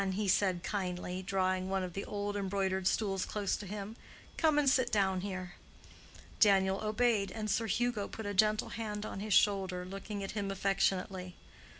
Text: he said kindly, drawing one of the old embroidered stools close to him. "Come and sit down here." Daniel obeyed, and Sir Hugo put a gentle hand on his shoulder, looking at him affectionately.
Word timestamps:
he 0.13 0.27
said 0.27 0.63
kindly, 0.63 1.21
drawing 1.21 1.69
one 1.69 1.83
of 1.83 1.93
the 1.93 2.03
old 2.05 2.35
embroidered 2.35 2.87
stools 2.87 3.23
close 3.23 3.55
to 3.55 3.67
him. 3.67 3.95
"Come 4.35 4.57
and 4.57 4.67
sit 4.67 4.91
down 4.91 5.21
here." 5.21 5.53
Daniel 6.39 6.81
obeyed, 6.83 7.31
and 7.31 7.51
Sir 7.51 7.67
Hugo 7.67 8.07
put 8.07 8.25
a 8.25 8.33
gentle 8.33 8.69
hand 8.69 9.05
on 9.05 9.19
his 9.19 9.35
shoulder, 9.35 9.85
looking 9.85 10.23
at 10.23 10.31
him 10.31 10.49
affectionately. 10.49 11.35